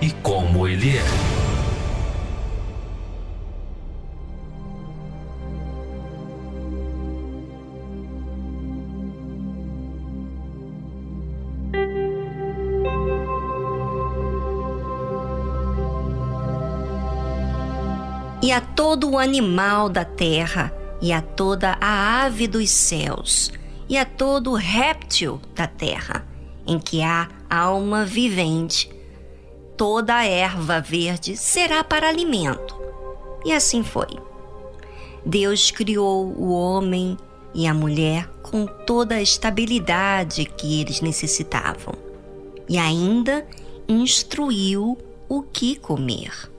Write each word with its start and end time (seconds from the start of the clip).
e 0.00 0.10
como 0.22 0.66
Ele 0.66 0.96
é. 0.96 1.40
e 18.42 18.52
a 18.52 18.60
todo 18.60 19.10
o 19.10 19.18
animal 19.18 19.88
da 19.88 20.04
terra, 20.04 20.74
e 21.00 21.12
a 21.12 21.22
toda 21.22 21.76
a 21.80 22.24
ave 22.24 22.48
dos 22.48 22.68
céus, 22.68 23.52
e 23.88 23.96
a 23.96 24.04
todo 24.04 24.54
réptil 24.54 25.40
da 25.54 25.68
terra, 25.68 26.26
em 26.66 26.76
que 26.76 27.00
há 27.00 27.28
alma 27.48 28.04
vivente. 28.04 28.90
Toda 29.80 30.14
a 30.16 30.26
erva 30.26 30.78
verde 30.78 31.38
será 31.38 31.82
para 31.82 32.06
alimento. 32.06 32.78
E 33.46 33.50
assim 33.50 33.82
foi. 33.82 34.08
Deus 35.24 35.70
criou 35.70 36.26
o 36.36 36.50
homem 36.52 37.16
e 37.54 37.66
a 37.66 37.72
mulher 37.72 38.28
com 38.42 38.66
toda 38.66 39.14
a 39.14 39.22
estabilidade 39.22 40.44
que 40.44 40.82
eles 40.82 41.00
necessitavam, 41.00 41.94
e 42.68 42.76
ainda 42.76 43.48
instruiu 43.88 44.98
o 45.26 45.40
que 45.40 45.76
comer. 45.76 46.52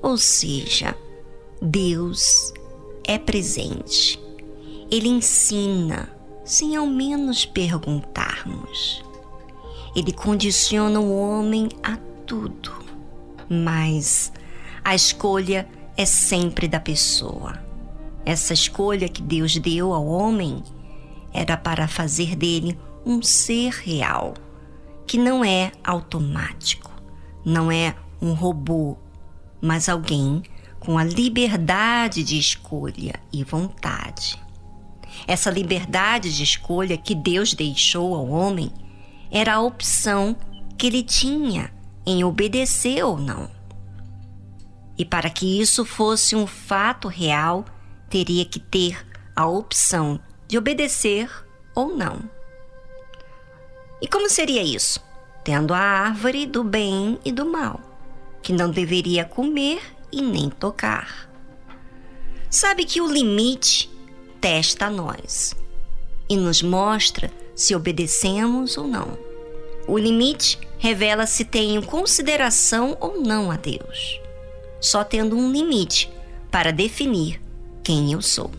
Ou 0.00 0.16
seja, 0.16 0.96
Deus 1.60 2.54
é 3.02 3.18
presente. 3.18 4.16
Ele 4.92 5.08
ensina 5.08 6.08
sem 6.44 6.76
ao 6.76 6.86
menos 6.86 7.44
perguntarmos. 7.44 9.04
Ele 9.96 10.12
condiciona 10.12 11.00
o 11.00 11.18
homem 11.18 11.68
a 11.82 11.98
tudo, 12.26 12.72
mas 13.48 14.32
a 14.84 14.94
escolha 14.94 15.68
é 15.96 16.04
sempre 16.04 16.66
da 16.66 16.80
pessoa. 16.80 17.62
Essa 18.24 18.54
escolha 18.54 19.08
que 19.08 19.22
Deus 19.22 19.56
deu 19.58 19.92
ao 19.92 20.06
homem 20.06 20.62
era 21.32 21.56
para 21.56 21.86
fazer 21.86 22.34
dele 22.34 22.78
um 23.04 23.22
ser 23.22 23.72
real, 23.72 24.34
que 25.06 25.18
não 25.18 25.44
é 25.44 25.72
automático, 25.82 26.90
não 27.44 27.70
é 27.70 27.94
um 28.20 28.32
robô, 28.32 28.96
mas 29.60 29.88
alguém 29.88 30.42
com 30.80 30.96
a 30.98 31.04
liberdade 31.04 32.22
de 32.22 32.38
escolha 32.38 33.14
e 33.32 33.44
vontade. 33.44 34.42
Essa 35.26 35.50
liberdade 35.50 36.34
de 36.34 36.42
escolha 36.42 36.96
que 36.96 37.14
Deus 37.14 37.54
deixou 37.54 38.14
ao 38.14 38.28
homem 38.28 38.70
era 39.30 39.54
a 39.54 39.60
opção 39.60 40.36
que 40.76 40.86
ele 40.86 41.02
tinha 41.02 41.73
em 42.06 42.24
obedecer 42.24 43.04
ou 43.04 43.18
não. 43.18 43.50
E 44.96 45.04
para 45.04 45.28
que 45.30 45.60
isso 45.60 45.84
fosse 45.84 46.36
um 46.36 46.46
fato 46.46 47.08
real, 47.08 47.64
teria 48.08 48.44
que 48.44 48.60
ter 48.60 49.04
a 49.34 49.46
opção 49.46 50.20
de 50.46 50.56
obedecer 50.56 51.30
ou 51.74 51.96
não. 51.96 52.22
E 54.00 54.06
como 54.06 54.28
seria 54.28 54.62
isso? 54.62 55.02
Tendo 55.42 55.74
a 55.74 55.78
árvore 55.78 56.46
do 56.46 56.62
bem 56.62 57.18
e 57.24 57.32
do 57.32 57.44
mal, 57.44 57.80
que 58.42 58.52
não 58.52 58.70
deveria 58.70 59.24
comer 59.24 59.82
e 60.12 60.22
nem 60.22 60.48
tocar. 60.48 61.28
Sabe 62.48 62.84
que 62.84 63.00
o 63.00 63.10
limite 63.10 63.90
testa 64.40 64.88
nós 64.88 65.56
e 66.28 66.36
nos 66.36 66.62
mostra 66.62 67.32
se 67.54 67.74
obedecemos 67.74 68.76
ou 68.76 68.86
não. 68.86 69.18
O 69.86 69.98
limite 69.98 70.58
revela 70.78 71.26
se 71.26 71.44
tenho 71.44 71.82
consideração 71.82 72.96
ou 73.00 73.20
não 73.20 73.50
a 73.50 73.56
Deus. 73.56 74.20
Só 74.80 75.04
tendo 75.04 75.36
um 75.36 75.50
limite 75.50 76.10
para 76.50 76.72
definir 76.72 77.40
quem 77.82 78.12
eu 78.12 78.22
sou. 78.22 78.50